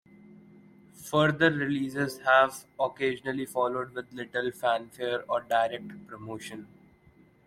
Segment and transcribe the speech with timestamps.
[1.11, 6.67] Further releases have occasionally followed, with little fanfare or direct promotion.